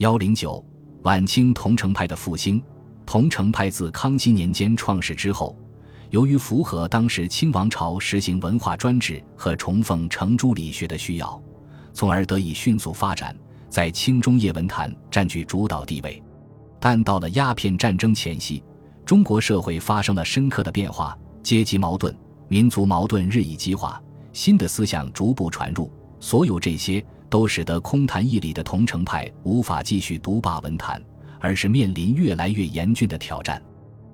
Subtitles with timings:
[0.00, 0.64] 幺零九，
[1.02, 2.62] 晚清桐城派的复兴。
[3.04, 5.54] 桐城派自康熙年间创始之后，
[6.08, 11.38] 由于符合当时清王朝实行文化专制和崇奉程朱理学的需要，
[11.92, 13.36] 从而得以迅速发展，
[13.68, 16.22] 在清中叶文坛占据主导地位。
[16.80, 18.64] 但到了鸦片战争前夕，
[19.04, 22.16] 中国社会发生了深刻的变化，阶级矛盾、
[22.48, 25.92] 民族矛盾日益激化，新的思想逐步传入。
[26.20, 31.02] 所有这些都使得空谈义理的桐城派无法继续独霸文坛。
[31.42, 33.60] 而是面临越来越严峻的挑战。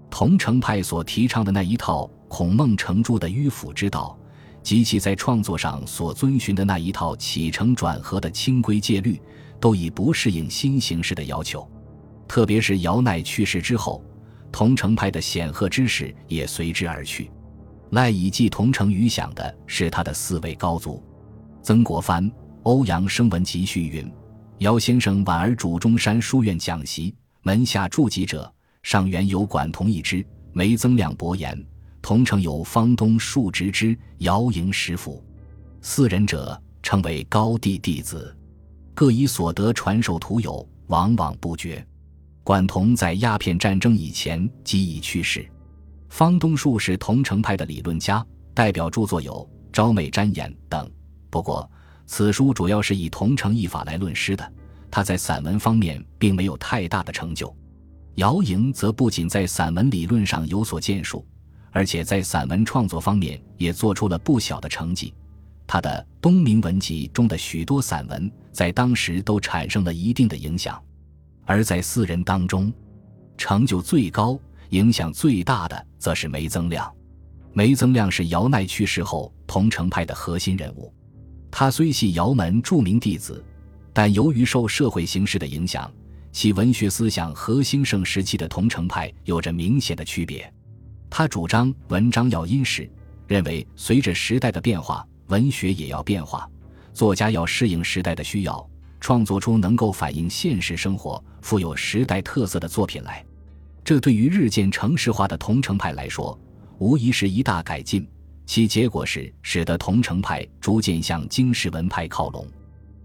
[0.09, 4.17] 桐城派所提倡的那一套孔孟程朱的迂腐之道，
[4.63, 9.21] 及其在创作上所遵循的那一套起承转合的清规戒律，
[9.59, 11.69] 都已不适应新形势的要求。
[12.29, 14.01] 特别是姚鼐去世之后，
[14.53, 17.29] 桐城派的显赫之士也随之而去。
[17.91, 21.03] 赖以继桐城余响的是他的四位高祖：
[21.63, 22.31] 曾国藩、
[22.67, 24.13] 欧阳生闻集序云。
[24.59, 28.53] 姚先生晚而主中山书院讲习，门下著籍者
[28.83, 31.57] 上元有管同一之，梅增亮伯言，
[32.03, 35.25] 同城有方东数直之，姚营十府，
[35.81, 38.37] 四人者称为高第弟子，
[38.97, 41.87] 各以所得传授徒有，往往不绝。
[42.43, 45.49] 管同在鸦片战争以前即已去世。
[46.09, 49.33] 方东树是桐城派的理论家，代表著作有
[49.73, 50.91] 《昭美瞻言》等。
[51.31, 51.71] 不过。
[52.07, 54.53] 此书主要是以桐城译法来论诗的，
[54.91, 57.55] 他在散文方面并没有太大的成就。
[58.15, 61.27] 姚莹则不仅在散文理论上有所建树，
[61.71, 65.13] 而且在散文创作方面也做出了不小的成绩。
[65.67, 65.91] 他的
[66.21, 70.81] 《东明文集》中的许多散文在当时都产生了一定的影响。
[71.45, 72.73] 而在四人当中，
[73.37, 74.39] 成就最高、
[74.71, 76.91] 影响最大的则是梅增亮。
[77.53, 80.93] 梅增亮是姚鼐去世后桐城派的核心人物。
[81.59, 83.43] 他虽系姚门著名弟子，
[83.91, 85.91] 但由于受社会形势的影响，
[86.31, 90.53] 其文学思想和兴盛时期的桐城派有着明显的区别。
[91.09, 92.87] 他主张文章要因时，
[93.27, 96.47] 认为随着时代的变化，文学也要变化，
[96.93, 98.69] 作家要适应时代的需要，
[99.01, 103.25] 创作出能够反映现实生活、富有时代特色的作品来。
[103.83, 106.39] 这对于日渐城市化的桐城派来说，
[106.77, 108.07] 无疑是一大改进。
[108.47, 112.47] 其结果是使得桐城派逐渐向京师文派靠拢。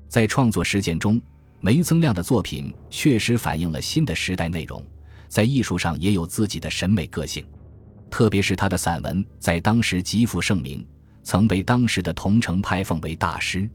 [0.07, 1.19] 在创作实践中，
[1.59, 4.85] 梅增亮的作品确实反映了新的时代内容，
[5.27, 7.43] 在艺术上也有自己的审美个性。
[8.09, 10.85] 特别是他的散文在当时极负盛名，
[11.23, 13.69] 曾被当时的桐城派奉为大师。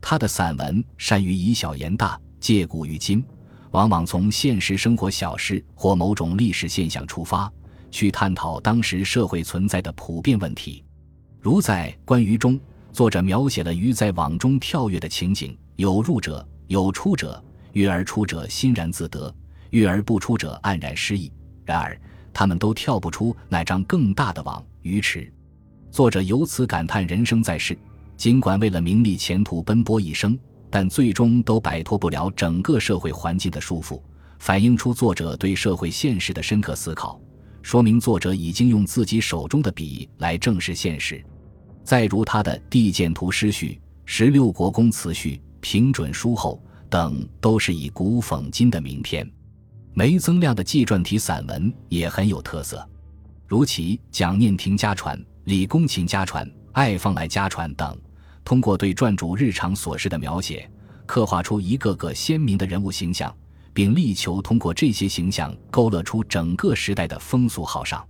[0.00, 3.24] 他的散文善于以小言大，借古喻今，
[3.72, 7.52] 往往从现实生活小事或某种历史现象出发，
[7.90, 10.84] 去探讨当时社会存在的普遍问题。
[11.42, 12.58] 如在《关于》中，
[12.92, 17.42] 作者描写了鱼在网中跳跃的情景：有入者，有出者，
[17.72, 19.34] 跃而出者欣然自得，
[19.70, 21.32] 跃而不出者黯然失意。
[21.64, 22.00] 然而，
[22.32, 25.32] 他们都跳不出那张更大的网——鱼池。
[25.90, 27.76] 作者由此感叹人生在世，
[28.16, 30.38] 尽管为了名利前途奔波一生，
[30.70, 34.00] 但最终都摆脱不了整个社会环境的束缚，
[34.38, 37.20] 反映出作者对社会现实的深刻思考，
[37.62, 41.20] 说明作者已经用自己手中的笔来正视现实。
[41.84, 43.68] 再如他的《地鉴图诗序》
[44.04, 49.28] 《十六国公词序》《平准书后》等，都是以古讽今的名篇。
[49.94, 52.88] 梅增亮的纪传体散文也很有特色，
[53.46, 57.98] 如其《蒋念亭家传》《李公琴家传》《爱放来家传》等，
[58.44, 60.70] 通过对传主日常琐事的描写，
[61.04, 63.34] 刻画出一个个鲜明的人物形象，
[63.74, 68.02] 并力求通过这些形象勾勒出整个时代的风俗好尚。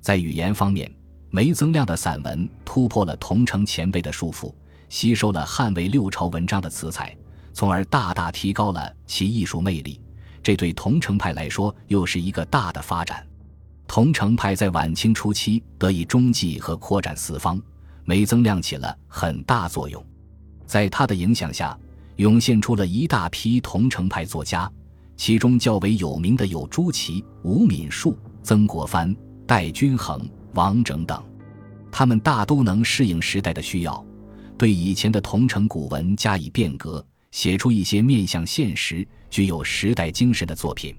[0.00, 0.90] 在语言方面，
[1.30, 4.52] 梅增亮的散文突破了桐城前辈的束缚，
[4.88, 7.14] 吸收了汉魏六朝文章的词采，
[7.52, 10.00] 从而大大提高了其艺术魅力。
[10.42, 13.26] 这对桐城派来说又是一个大的发展。
[13.86, 17.60] 桐城派在晚清初期得以中继和扩展四方，
[18.04, 20.02] 梅增亮起了很大作用。
[20.64, 21.78] 在他的影响下，
[22.16, 24.70] 涌现出了一大批桐城派作家，
[25.16, 29.14] 其中较为有名的有朱祁、吴敏树、曾国藩、
[29.46, 30.26] 戴君衡。
[30.54, 31.22] 王整等，
[31.90, 34.04] 他们大都能适应时代的需要，
[34.56, 40.96] 对以前的桐城古文加以变革，写出一些面向现实、具有时代精神的作品，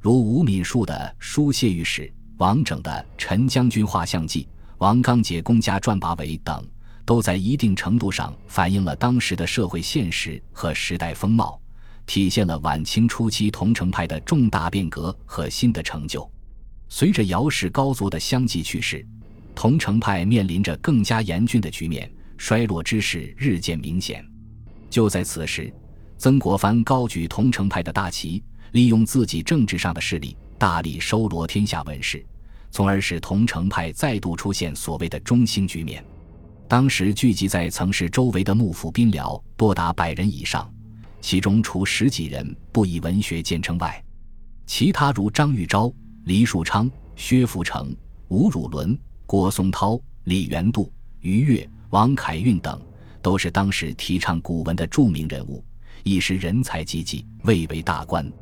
[0.00, 2.02] 如吴敏树的《书谢御史》，
[2.38, 4.44] 王整的《陈将军画像记》，
[4.78, 6.66] 王刚杰公家传八维等，
[7.04, 11.60] 都在一定程度上反映了当时的社会现实和时代风貌，
[12.06, 16.30] 体现了晚清初期桐城派的重大变革和新的成就。
[16.92, 19.06] 随着姚氏高族的相继去世，
[19.54, 24.26] 桐城派面临着更加严峻的局面，衰落之势日渐明显。
[24.90, 25.72] 就在此时，
[26.18, 28.42] 曾国藩高举桐城派的大旗，
[28.72, 32.26] 利用自己政治上的势力，大力收罗天下文士，
[32.72, 36.04] 从而使桐城派再度出现所谓的中兴局面。
[36.66, 40.68] 当时聚集在曾氏周围的幕府兵僚多达百人以上，
[41.20, 44.02] 其中除十几人不以文学见称外，
[44.66, 45.92] 其他如张玉昭、
[46.30, 47.92] 黎树昌、薛福成、
[48.28, 48.96] 吴汝伦、
[49.26, 50.88] 郭松涛、李元度、
[51.22, 52.80] 于越、王凯运等，
[53.20, 55.64] 都是当时提倡古文的著名人物，
[56.04, 58.32] 一时人才济济，蔚为大观。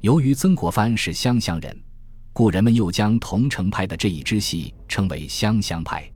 [0.00, 1.80] 由于曾国藩是湘乡人，
[2.32, 6.10] 故人们又将桐城派的这一支系称为湘乡派。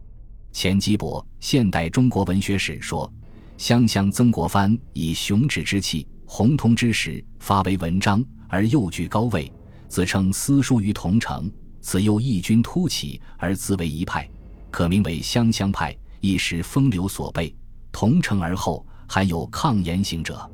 [0.50, 3.08] 钱基博《现代中国文学史》说
[3.56, 9.48] ：“湘乡曾国藩以雄志之气、宏通之识发为文章，而又居高位，
[9.92, 11.52] 自称私书于桐城。
[11.82, 14.26] 此又异军突起而自为一派，
[14.70, 15.94] 可名为湘乡派。
[16.20, 17.54] 一时风流所备，
[17.92, 20.50] 桐城而后还有抗言行者。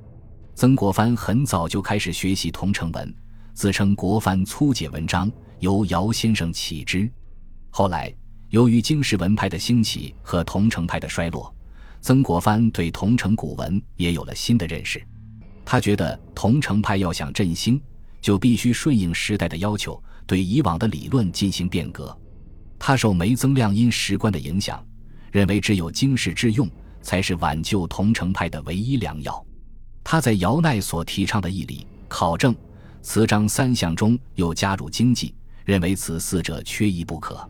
[0.56, 3.14] 曾国藩很早就开始学习桐城文，
[3.54, 5.30] 自称国藩粗解文章，
[5.60, 7.08] 由姚先生启之。
[7.70, 8.12] 后来。”
[8.50, 11.54] 由于经世文派的兴起和桐城派的衰落，
[12.00, 15.06] 曾国藩对桐城古文也有了新的认识。
[15.66, 17.78] 他觉得桐城派要想振兴，
[18.28, 22.14] 就必须顺应时代的要求，对以往的理论进行变革。
[22.78, 24.86] 他受梅曾亮因史观的影响，
[25.32, 26.68] 认为只有经世致用
[27.00, 29.42] 才是挽救桐城派的唯一良药。
[30.04, 32.54] 他在姚鼐所提倡的义理、考证、
[33.00, 35.34] 词章三项中又加入经济，
[35.64, 37.48] 认为此四者缺一不可。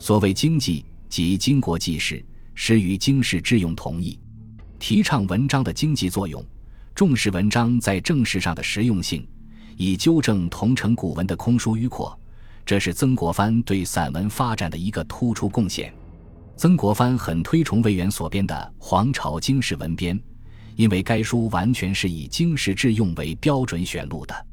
[0.00, 2.26] 所谓经济，即经国济世，
[2.56, 4.18] 实与经世致用同义，
[4.80, 6.44] 提倡文章的经济作用，
[6.92, 9.24] 重视文章在政事上的实用性，
[9.78, 12.16] 以纠正桐城古文的空疏迂阔。
[12.66, 15.90] 这是曾国藩对散文发展的一个突出贡献。
[16.56, 18.54] 曾国藩很推崇魏源所编的
[18.84, 20.18] 《黄朝经世文编》，
[20.74, 24.46] 因为该书完全是以经世致用为标准选录的，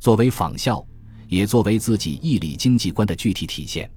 [0.00, 0.84] 作为仿效，
[1.28, 3.88] 也作为自己义理经济观的具体体现。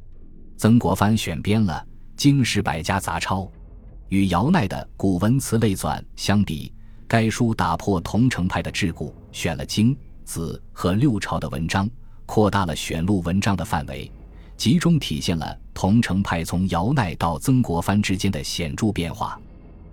[0.56, 1.84] 曾国藩选编了
[2.16, 3.42] 《经世百家杂抄》，
[4.10, 6.72] 与姚鼐的《古文词类纂》相比，
[7.08, 9.98] 该书打破桐城派的桎梏，选了经、
[10.28, 11.90] 子和六朝的文章，
[12.26, 14.12] 扩大了选录文章的范围，
[14.58, 19.40] 集中体现了桐城派从姚鼐到曾国藩之间的显著变化。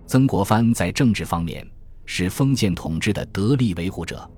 [0.07, 1.67] 曾国藩在政治方面
[2.05, 4.29] 是封建统治的得力维护者，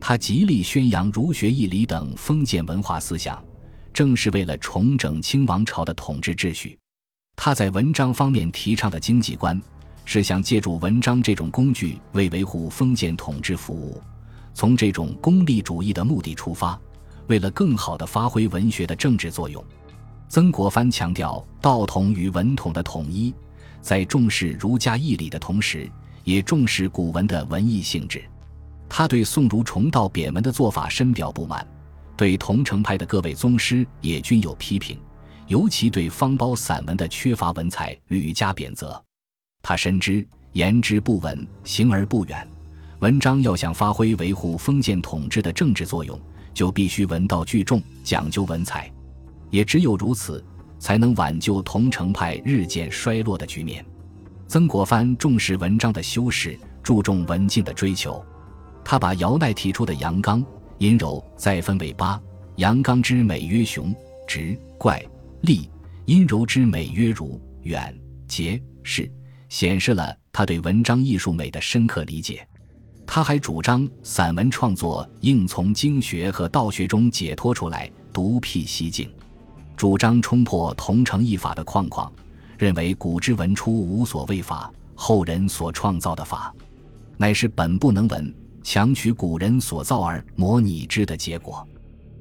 [0.00, 3.40] 他极力宣扬儒学义理等封建文化思想。
[3.92, 6.76] 正是为了重整清王朝的统治秩序，
[7.36, 9.60] 他在文章方面提倡的经济观，
[10.04, 14.02] 是想借助文章这种工具为维护封建统治服务。
[14.54, 16.80] 从这种功利主义的目的出发，
[17.26, 19.62] 为了更好地发挥文学的政治作用，
[20.28, 23.34] 曾国藩强调道统与文统的统一，
[23.82, 25.90] 在重视儒家义理的同时，
[26.22, 28.24] 也重视古文的文艺性质。
[28.88, 31.66] 他对宋儒崇道贬文的做法深表不满。
[32.16, 34.96] 对桐城派的各位宗师也均有批评，
[35.48, 39.02] 尤其对方苞散文的缺乏文采屡加贬责。
[39.62, 42.48] 他深知言之不稳，行而不远。
[43.04, 46.18] 文章要想发挥维护封建统治的政治作用，
[46.54, 48.90] 就必须文道俱重，讲究文采。
[49.50, 50.42] 也只有如此，
[50.78, 53.84] 才能挽救桐城派日渐衰落的局面。
[54.48, 58.24] 曾国藩重视文章的修饰，注重文静的追求。
[58.82, 60.42] 他把姚鼐提出的阳刚。
[60.78, 62.18] 阴柔再分为八，
[62.56, 63.94] 阳刚之美曰雄、
[64.26, 64.98] 直、怪、
[65.42, 65.68] 丽；
[66.06, 67.94] 阴柔之美曰儒、远、
[68.26, 69.12] 节、士，
[69.50, 72.48] 显示了他对文章艺术美的深刻理解。
[73.14, 79.08] 他还主张散文创作应从经学和道学中解脱出来，独辟蹊径，
[79.76, 82.12] 主张冲破同城艺法的框框，
[82.58, 86.52] 认为古之文出无所谓法，后人所创造的法，
[87.16, 88.34] 乃是本不能文。
[88.64, 91.64] 强取古人所造而模拟之的结果，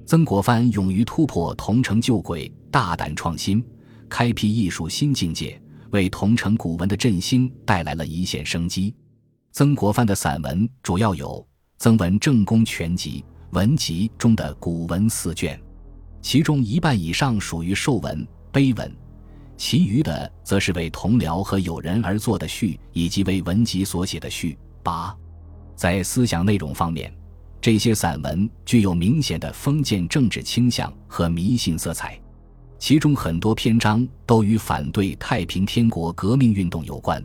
[0.05, 3.65] 曾国藩勇于突破桐城旧轨，大胆创新，
[4.07, 5.59] 开辟艺术新境界，
[5.89, 8.93] 为桐城古文的振兴带来了一线生机。
[9.53, 11.27] 曾国藩的散文主要有
[11.77, 13.23] 《曾文正公全集》
[13.55, 15.61] 《文集》中的古文四卷，
[16.23, 18.91] 其中一半以上属于寿文、碑文，
[19.55, 25.15] 其余的则是为同僚和友人而作的序，以及为文集所写的序跋。
[25.75, 27.13] 在思想内容方面，
[27.61, 32.19] 这些散文具有明显的封建政治倾向和迷信色彩，
[32.79, 37.23] 其中很多篇章都与反对太平天国革命运动有关，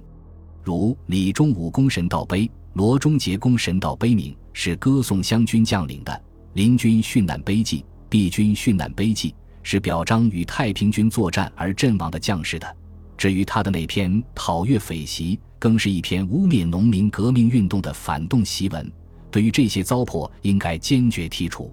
[0.68, 6.22] 如李忠武功神道碑、罗中节功神道碑铭是歌颂湘军将领的，
[6.52, 12.76] 林军殉难碑记、毕军殉难碑记是表彰与太平军作战而阵亡的将士的。
[13.16, 18.92] 至于他的那篇讨粤匪檄，更是一篇污蔑农民革命运动的反动檄文，
[19.30, 21.72] 对于这些糟粕，应该坚决剔除。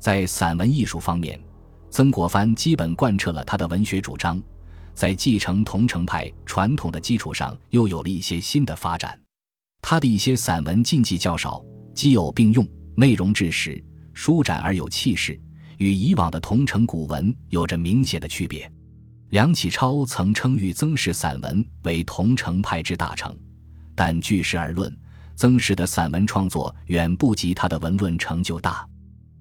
[0.00, 1.38] 在散文艺术方面，
[1.88, 4.42] 曾国藩基本贯彻了他的文学主张，
[4.94, 9.18] 在继承桐城派传统的基础上，又有了一些新的发展。
[9.82, 11.62] 他的一些散文禁忌较少，
[11.94, 13.82] 奇偶并用，内容质实、
[14.14, 15.38] 舒展而有气势，
[15.78, 18.70] 与以往的桐城古文有着明显的区别。
[19.30, 23.36] 梁启超曾称誉曾氏散文为桐城派之大成，
[23.94, 24.96] 但据实而论，
[25.34, 28.86] 曾氏的散文创作远不及他的文论成就大。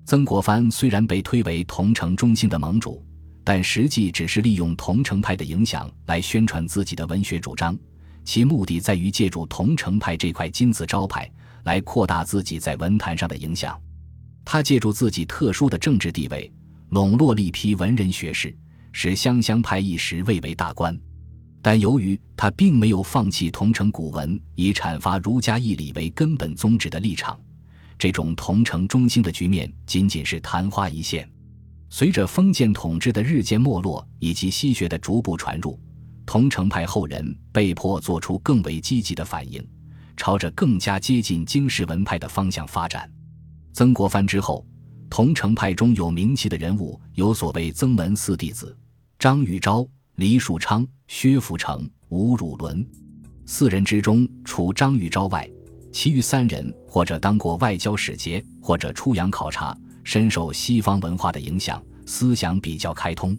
[0.06, 3.06] 曾国藩虽然被推为桐城中心的盟主，
[3.44, 7.78] 但实际只是利用桐城派的影响来宣传自己的文学主张，
[8.24, 11.30] 其目的在于借助桐城派这块金字招牌
[11.64, 13.80] 来扩大自己在文坛上的影响。
[14.46, 16.52] 他借助自己特殊的政治地位，
[16.90, 18.56] 笼络了一批文人学士，
[18.92, 20.98] 使湘乡派一时蔚为大观。
[21.62, 27.40] 但由于他并没有放弃桐城古文以阐发儒家义理为根本宗旨的立场。
[27.98, 31.30] 这种桐城中兴的局面仅仅是昙花一现。
[31.96, 35.80] 随着封建统治的日渐没落以及西学的逐步传入，
[36.26, 39.64] 桐城派后人被迫做出更为积极的反应，
[40.18, 43.08] 朝着更加接近经世文派的方向发展。
[43.74, 44.66] 曾国藩之后，
[45.08, 48.76] 桐城派中有名气的人物有所谓曾门四弟子：
[49.20, 52.84] 张玉昭、黎树昌、薛福成、吴汝伦。
[53.46, 55.48] 四人之中，除张玉昭外，
[55.92, 63.38] 其余三人或者当过外交使节，或者出洋考察，深受西方文化的影响，思想比较开通。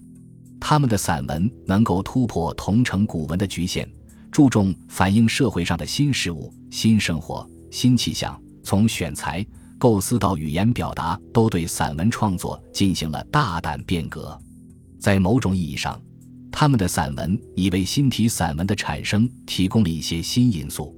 [0.61, 3.87] 他们的散文能够突破桐城古文的局限，
[4.30, 9.47] 注重反映社会上的新事物、新生活、新气象，从选材、
[9.78, 14.38] 构思到语言表达，都对散文创作进行了大胆变革。
[14.99, 16.00] 在某种意义上，
[16.50, 20.97] 他们的散文已为新体散文的产生提供了一些新因素。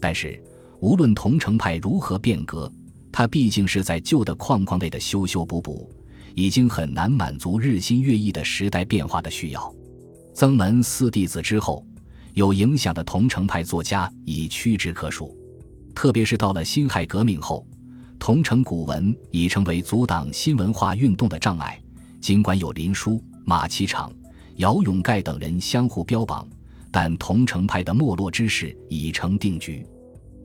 [0.00, 0.42] 但是，
[0.80, 2.72] 无论桐城派如何变革，
[3.12, 5.88] 它毕竟是在旧的框框内的修修补补，
[6.34, 9.72] 已经很难满足日新月异的时代变化的需要。
[10.34, 11.86] 曾门四弟子之后，
[12.32, 15.36] 有影响的桐城派作家已屈指可数。
[15.94, 17.66] 特别是到了辛亥革命后，
[18.18, 21.78] 桐城古文已成为阻挡新文化运动的障碍。
[22.18, 24.10] 尽管有林纾、马其昶、
[24.56, 26.48] 姚永盖等人相互标榜，
[26.90, 29.86] 但桐城派的没落之势已成定局。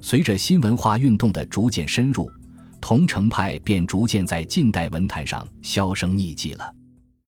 [0.01, 2.29] 随着新文化运动的逐渐深入，
[2.79, 6.76] 桐城派便逐渐在近代文坛上销声匿迹了。